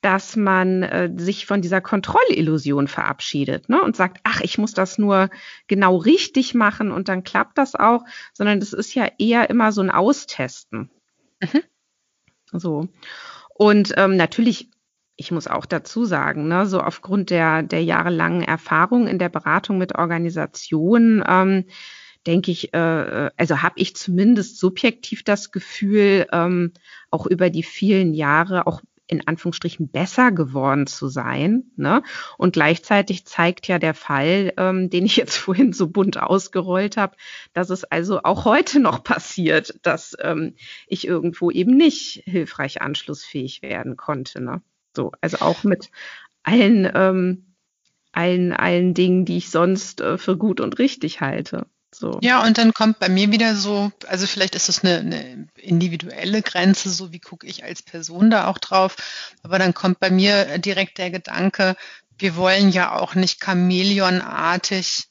[0.00, 4.98] dass man äh, sich von dieser Kontrollillusion verabschiedet ne, und sagt, ach, ich muss das
[4.98, 5.28] nur
[5.66, 9.80] genau richtig machen und dann klappt das auch, sondern das ist ja eher immer so
[9.80, 10.90] ein Austesten.
[11.40, 11.62] Mhm.
[12.52, 12.88] So.
[13.54, 14.70] Und ähm, natürlich,
[15.16, 19.78] ich muss auch dazu sagen, ne, so aufgrund der, der jahrelangen Erfahrung in der Beratung
[19.78, 21.64] mit Organisationen, ähm,
[22.24, 26.72] denke ich, äh, also habe ich zumindest subjektiv das Gefühl, ähm,
[27.10, 31.64] auch über die vielen Jahre, auch in Anführungsstrichen besser geworden zu sein.
[31.76, 32.02] Ne?
[32.36, 37.16] Und gleichzeitig zeigt ja der Fall, ähm, den ich jetzt vorhin so bunt ausgerollt habe,
[37.54, 40.54] dass es also auch heute noch passiert, dass ähm,
[40.86, 44.40] ich irgendwo eben nicht hilfreich anschlussfähig werden konnte.
[44.40, 44.62] Ne?
[44.94, 45.90] So, also auch mit
[46.42, 47.54] allen, ähm,
[48.12, 51.66] allen, allen Dingen, die ich sonst äh, für gut und richtig halte.
[51.94, 52.18] So.
[52.22, 56.42] Ja, und dann kommt bei mir wieder so, also vielleicht ist es eine, eine individuelle
[56.42, 58.96] Grenze, so wie gucke ich als Person da auch drauf,
[59.42, 61.76] aber dann kommt bei mir direkt der Gedanke,
[62.18, 65.04] wir wollen ja auch nicht chamäleonartig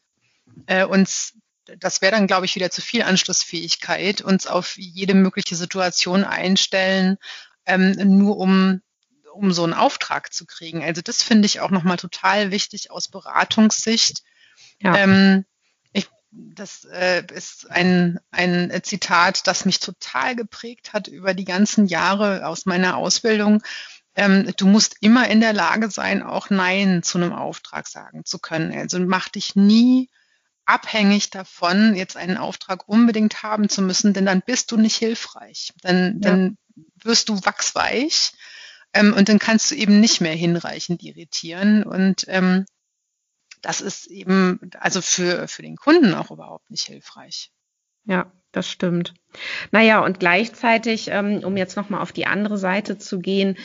[0.68, 1.34] äh, uns,
[1.80, 7.18] das wäre dann, glaube ich, wieder zu viel Anschlussfähigkeit, uns auf jede mögliche Situation einstellen,
[7.66, 8.82] ähm, nur um
[9.34, 10.84] um so einen Auftrag zu kriegen.
[10.84, 14.24] Also das finde ich auch nochmal total wichtig aus Beratungssicht.
[14.82, 14.96] Ja.
[14.96, 15.46] Ähm,
[16.32, 22.46] das äh, ist ein, ein Zitat, das mich total geprägt hat über die ganzen Jahre
[22.48, 23.64] aus meiner Ausbildung.
[24.16, 28.40] Ähm, du musst immer in der Lage sein, auch Nein zu einem Auftrag sagen zu
[28.40, 28.72] können.
[28.78, 30.10] Also mach dich nie
[30.66, 35.72] abhängig davon, jetzt einen Auftrag unbedingt haben zu müssen, denn dann bist du nicht hilfreich.
[35.82, 36.30] Dann, ja.
[36.30, 36.58] dann
[36.96, 38.34] wirst du wachsweich
[38.94, 41.84] ähm, und dann kannst du eben nicht mehr hinreichend irritieren.
[41.84, 42.66] Und ähm,
[43.62, 47.52] das ist eben also für, für den Kunden auch überhaupt nicht hilfreich.
[48.06, 49.14] Ja, das stimmt.
[49.72, 53.58] Naja, und gleichzeitig, ähm, um jetzt nochmal auf die andere Seite zu gehen,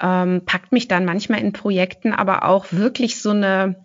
[0.00, 3.84] ähm, packt mich dann manchmal in Projekten aber auch wirklich so eine,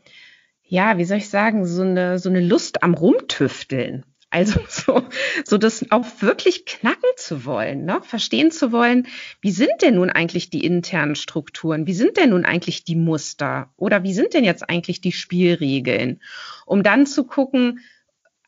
[0.63, 4.05] ja, wie soll ich sagen, so eine, so eine Lust am Rumtüfteln.
[4.35, 5.01] Also so,
[5.45, 8.01] so das auch wirklich knacken zu wollen, ne?
[8.03, 9.07] verstehen zu wollen,
[9.39, 13.71] wie sind denn nun eigentlich die internen Strukturen, wie sind denn nun eigentlich die Muster?
[13.77, 16.19] Oder wie sind denn jetzt eigentlich die Spielregeln,
[16.65, 17.79] um dann zu gucken,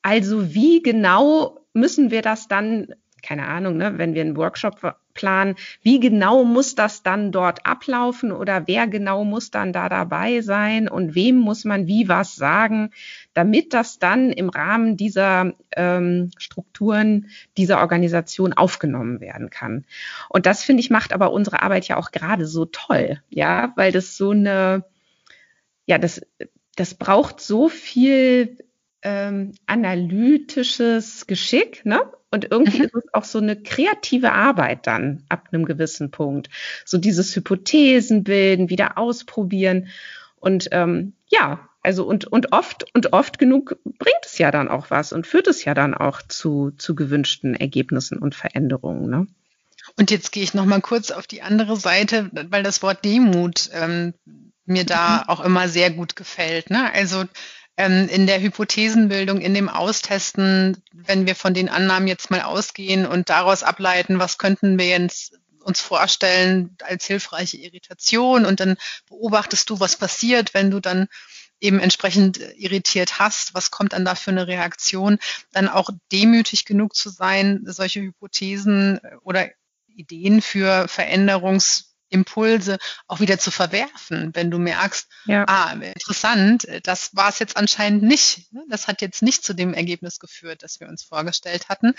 [0.01, 5.55] also wie genau müssen wir das dann keine Ahnung, ne, wenn wir einen Workshop planen,
[5.81, 10.87] wie genau muss das dann dort ablaufen oder wer genau muss dann da dabei sein
[10.87, 12.91] und wem muss man wie was sagen,
[13.33, 19.85] damit das dann im Rahmen dieser ähm, Strukturen dieser Organisation aufgenommen werden kann.
[20.29, 23.91] Und das finde ich macht aber unsere Arbeit ja auch gerade so toll, ja, weil
[23.91, 24.85] das so eine,
[25.85, 26.21] ja, das,
[26.75, 28.57] das braucht so viel
[29.01, 32.01] ähm, analytisches Geschick, ne?
[32.29, 32.85] Und irgendwie mhm.
[32.85, 36.49] ist es auch so eine kreative Arbeit dann ab einem gewissen Punkt.
[36.85, 39.87] So dieses Hypothesen bilden, wieder ausprobieren.
[40.39, 44.89] Und ähm, ja, also und, und oft und oft genug bringt es ja dann auch
[44.89, 49.09] was und führt es ja dann auch zu, zu gewünschten Ergebnissen und Veränderungen.
[49.09, 49.27] Ne?
[49.95, 53.69] Und jetzt gehe ich noch mal kurz auf die andere Seite, weil das Wort Demut
[53.73, 54.13] ähm,
[54.65, 55.29] mir da mhm.
[55.29, 56.69] auch immer sehr gut gefällt.
[56.69, 56.91] Ne?
[56.93, 57.23] Also
[57.77, 63.29] in der Hypothesenbildung, in dem Austesten, wenn wir von den Annahmen jetzt mal ausgehen und
[63.29, 69.79] daraus ableiten, was könnten wir jetzt uns vorstellen als hilfreiche Irritation und dann beobachtest du,
[69.79, 71.07] was passiert, wenn du dann
[71.59, 75.19] eben entsprechend irritiert hast, was kommt dann da für eine Reaktion,
[75.51, 79.49] dann auch demütig genug zu sein, solche Hypothesen oder
[79.87, 85.45] Ideen für Veränderungs Impulse auch wieder zu verwerfen, wenn du merkst, ja.
[85.47, 88.51] ah, interessant, das war es jetzt anscheinend nicht.
[88.51, 88.63] Ne?
[88.69, 91.93] Das hat jetzt nicht zu dem Ergebnis geführt, das wir uns vorgestellt hatten.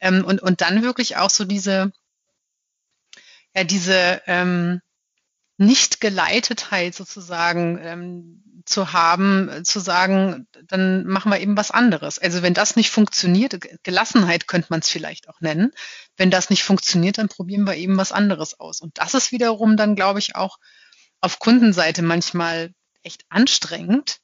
[0.00, 1.92] Ähm, und, und dann wirklich auch so diese,
[3.54, 4.80] ja, diese ähm,
[5.60, 12.18] Nicht-Geleitetheit sozusagen ähm, zu haben, zu sagen, dann machen wir eben was anderes.
[12.18, 15.72] Also wenn das nicht funktioniert, Gelassenheit könnte man es vielleicht auch nennen.
[16.16, 18.80] Wenn das nicht funktioniert, dann probieren wir eben was anderes aus.
[18.80, 20.56] Und das ist wiederum dann, glaube ich, auch
[21.20, 24.18] auf Kundenseite manchmal echt anstrengend,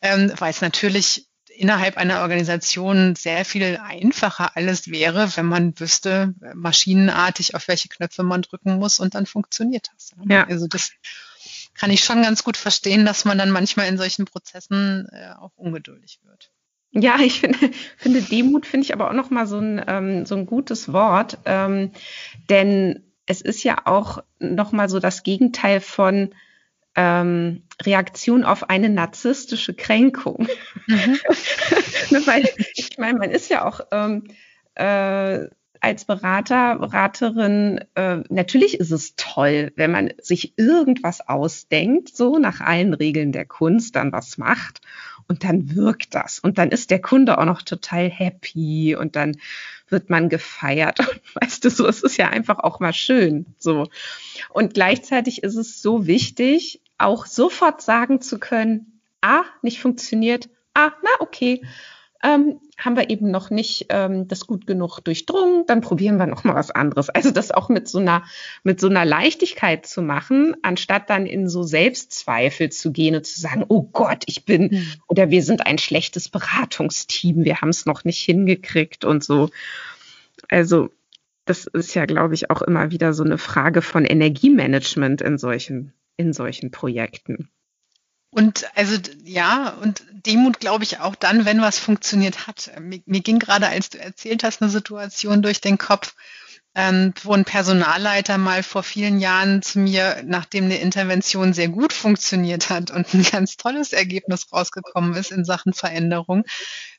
[0.00, 1.26] ähm, weil es natürlich
[1.60, 8.22] innerhalb einer Organisation sehr viel einfacher alles wäre, wenn man wüsste, maschinenartig, auf welche Knöpfe
[8.22, 10.12] man drücken muss und dann funktioniert das.
[10.26, 10.46] Ja.
[10.46, 10.90] Also das
[11.74, 15.52] kann ich schon ganz gut verstehen, dass man dann manchmal in solchen Prozessen äh, auch
[15.56, 16.50] ungeduldig wird.
[16.92, 17.58] Ja, ich finde,
[17.98, 21.38] finde Demut finde ich aber auch noch mal so ein, ähm, so ein gutes Wort,
[21.44, 21.92] ähm,
[22.48, 26.34] denn es ist ja auch noch mal so das Gegenteil von
[26.96, 30.48] ähm, Reaktion auf eine narzisstische Kränkung.
[30.86, 31.18] Mhm.
[32.26, 34.24] Weil ich meine, man ist ja auch ähm,
[34.74, 35.46] äh,
[35.80, 42.60] als Berater, Beraterin, äh, natürlich ist es toll, wenn man sich irgendwas ausdenkt, so nach
[42.60, 44.80] allen Regeln der Kunst dann was macht
[45.26, 46.38] und dann wirkt das.
[46.38, 49.36] Und dann ist der Kunde auch noch total happy und dann
[49.88, 51.00] wird man gefeiert.
[51.08, 53.88] Und weißt du so, es ist ja einfach auch mal schön, so.
[54.50, 60.92] Und gleichzeitig ist es so wichtig, auch sofort sagen zu können, ah, nicht funktioniert, ah,
[61.02, 61.62] na okay
[62.22, 66.44] ähm, haben wir eben noch nicht ähm, das gut genug durchdrungen, dann probieren wir noch
[66.44, 67.08] mal was anderes.
[67.08, 68.24] Also das auch mit so einer
[68.62, 73.40] mit so einer Leichtigkeit zu machen, anstatt dann in so Selbstzweifel zu gehen und zu
[73.40, 78.04] sagen, oh Gott, ich bin oder wir sind ein schlechtes Beratungsteam, wir haben es noch
[78.04, 79.50] nicht hingekriegt und so.
[80.48, 80.90] Also
[81.46, 85.94] das ist ja, glaube ich, auch immer wieder so eine Frage von Energiemanagement in solchen
[86.16, 87.48] in solchen Projekten.
[88.30, 92.70] Und also ja, und Demut glaube ich auch dann, wenn was funktioniert hat.
[92.80, 96.14] Mir, mir ging gerade, als du erzählt hast, eine Situation durch den Kopf,
[96.76, 101.92] ähm, wo ein Personalleiter mal vor vielen Jahren zu mir, nachdem eine Intervention sehr gut
[101.92, 106.44] funktioniert hat und ein ganz tolles Ergebnis rausgekommen ist in Sachen Veränderung,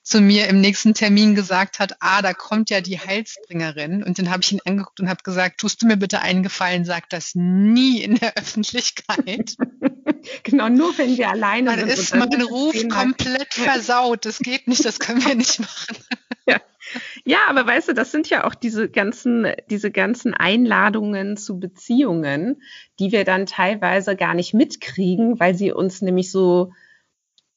[0.03, 4.03] zu mir im nächsten Termin gesagt hat, ah, da kommt ja die Heilsbringerin.
[4.03, 6.85] Und dann habe ich ihn angeguckt und habe gesagt, tust du mir bitte einen Gefallen,
[6.85, 9.55] sag das nie in der Öffentlichkeit.
[10.43, 11.81] genau, nur wenn wir alleine sind.
[11.81, 14.25] Dann ist mein Ruf komplett versaut.
[14.25, 15.97] Das geht nicht, das können wir nicht machen.
[16.47, 16.59] Ja.
[17.23, 22.63] Ja, aber weißt du, das sind ja auch diese ganzen, diese ganzen Einladungen zu Beziehungen,
[22.99, 26.73] die wir dann teilweise gar nicht mitkriegen, weil sie uns nämlich so,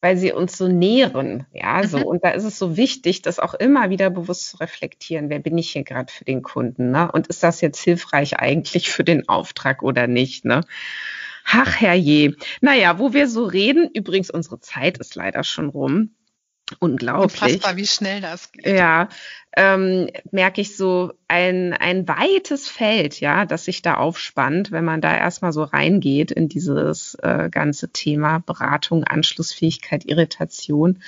[0.04, 1.46] weil sie uns so nähren.
[1.50, 1.96] Ja, so.
[1.96, 2.04] Mhm.
[2.04, 5.30] Und da ist es so wichtig, das auch immer wieder bewusst zu reflektieren.
[5.30, 6.90] Wer bin ich hier gerade für den Kunden?
[6.90, 7.10] Ne?
[7.10, 10.44] Und ist das jetzt hilfreich eigentlich für den Auftrag oder nicht?
[10.44, 10.60] Ne?
[11.46, 12.36] Ach, herrje.
[12.60, 16.10] Naja, wo wir so reden, übrigens, unsere Zeit ist leider schon rum.
[16.79, 17.42] Unglaublich.
[17.42, 18.66] Unfassbar, wie schnell das geht.
[18.66, 19.09] Ja,
[19.55, 25.00] ähm, merke ich so ein, ein weites Feld, ja, das sich da aufspannt, wenn man
[25.00, 31.03] da erstmal so reingeht in dieses äh, ganze Thema Beratung, Anschlussfähigkeit, Irritation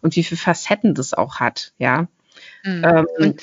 [0.00, 2.08] und wie viele Facetten das auch hat, ja.
[2.64, 2.84] Mhm.
[2.84, 3.42] Ähm, und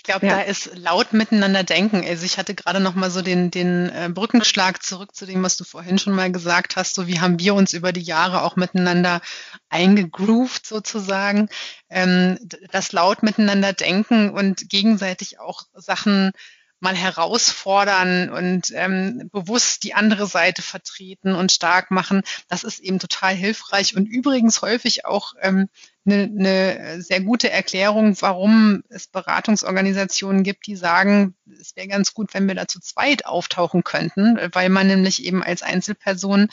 [0.00, 0.36] ich glaube, ja.
[0.36, 2.02] da ist laut miteinander denken.
[2.02, 5.58] Also ich hatte gerade noch mal so den, den äh, Brückenschlag zurück zu dem, was
[5.58, 6.94] du vorhin schon mal gesagt hast.
[6.94, 9.20] So wie haben wir uns über die Jahre auch miteinander
[9.68, 11.50] eingegroovt sozusagen.
[11.90, 12.38] Ähm,
[12.72, 16.32] das laut miteinander denken und gegenseitig auch Sachen
[16.80, 22.22] mal herausfordern und ähm, bewusst die andere Seite vertreten und stark machen.
[22.48, 25.68] Das ist eben total hilfreich und übrigens häufig auch ähm,
[26.06, 32.32] eine, eine sehr gute Erklärung, warum es Beratungsorganisationen gibt, die sagen, es wäre ganz gut,
[32.34, 36.48] wenn wir da zu zweit auftauchen könnten, weil man nämlich eben als Einzelperson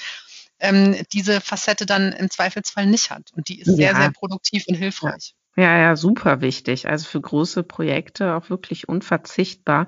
[0.59, 3.31] ähm, diese Facette dann im Zweifelsfall nicht hat.
[3.33, 3.97] Und die ist sehr, Ja.
[3.97, 5.33] sehr produktiv und hilfreich.
[5.33, 6.87] Ja, ja, super wichtig.
[6.87, 9.87] Also für große Projekte auch wirklich unverzichtbar.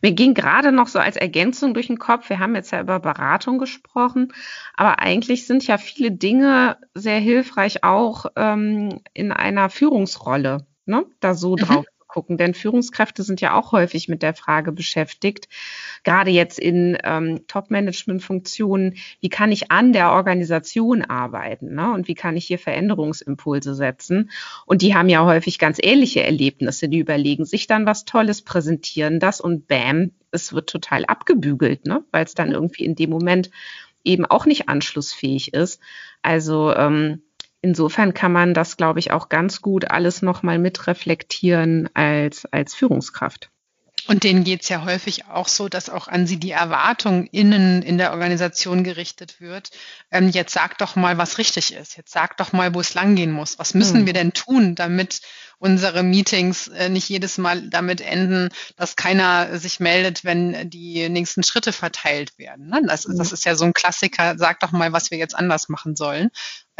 [0.00, 3.00] Mir ging gerade noch so als Ergänzung durch den Kopf, wir haben jetzt ja über
[3.00, 4.32] Beratung gesprochen,
[4.74, 11.04] aber eigentlich sind ja viele Dinge sehr hilfreich auch ähm, in einer Führungsrolle, ne?
[11.20, 11.64] da so Mhm.
[11.66, 12.36] drauf gucken.
[12.36, 15.48] Denn Führungskräfte sind ja auch häufig mit der Frage beschäftigt,
[16.04, 21.92] gerade jetzt in ähm, Top-Management-Funktionen, wie kann ich an der Organisation arbeiten ne?
[21.92, 24.30] und wie kann ich hier Veränderungsimpulse setzen.
[24.66, 26.88] Und die haben ja häufig ganz ähnliche Erlebnisse.
[26.88, 32.04] Die überlegen sich dann was Tolles, präsentieren das und bam, es wird total abgebügelt, ne?
[32.10, 33.50] weil es dann irgendwie in dem Moment
[34.04, 35.80] eben auch nicht anschlussfähig ist.
[36.22, 37.22] Also ähm,
[37.62, 43.50] insofern kann man das, glaube ich, auch ganz gut alles nochmal mitreflektieren als, als Führungskraft.
[44.06, 47.98] Und denen geht's ja häufig auch so, dass auch an sie die Erwartung innen in
[47.98, 49.70] der Organisation gerichtet wird.
[50.10, 51.96] Ähm, jetzt sag doch mal, was richtig ist.
[51.98, 53.58] Jetzt sag doch mal, wo es langgehen muss.
[53.58, 54.06] Was müssen Hm.
[54.06, 55.20] wir denn tun, damit
[55.58, 61.42] unsere Meetings äh, nicht jedes Mal damit enden, dass keiner sich meldet, wenn die nächsten
[61.42, 62.68] Schritte verteilt werden.
[62.68, 62.80] Ne?
[62.86, 63.18] Das, Mhm.
[63.18, 64.36] das ist ja so ein Klassiker.
[64.38, 66.30] Sag doch mal, was wir jetzt anders machen sollen.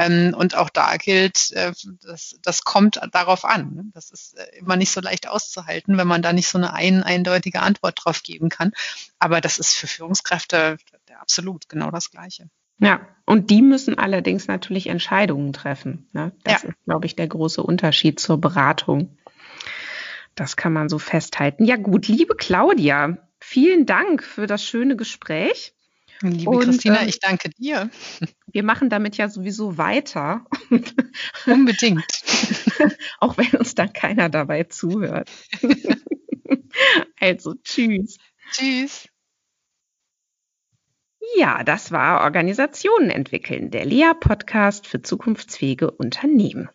[0.00, 1.72] Ähm, und auch da gilt, äh,
[2.02, 3.74] das, das kommt darauf an.
[3.74, 3.84] Ne?
[3.92, 7.02] Das ist äh, immer nicht so leicht auszuhalten, wenn man da nicht so eine ein,
[7.02, 8.72] eindeutige Antwort drauf geben kann.
[9.18, 10.78] Aber das ist für Führungskräfte
[11.20, 12.48] absolut genau das Gleiche.
[12.78, 16.08] Ja, und die müssen allerdings natürlich Entscheidungen treffen.
[16.12, 16.32] Ne?
[16.44, 16.70] Das Ja.
[16.70, 19.18] ist, glaube ich, der große Unterschied zur Beratung.
[20.34, 21.66] Das kann man so festhalten.
[21.66, 25.74] Ja gut, liebe Claudia, vielen Dank für das schöne Gespräch.
[26.22, 27.90] Liebe Und, Christina, ähm, ich danke dir.
[28.52, 30.44] Wir machen damit ja sowieso weiter,
[31.46, 32.22] Unbedingt.
[33.20, 35.30] auch wenn uns dann keiner dabei zuhört.
[37.18, 38.18] also, tschüss.
[38.52, 39.08] Tschüss.
[41.36, 46.68] Ja, das war Organisationen entwickeln, der Lea-Podcast für zukunftsfähige Unternehmen.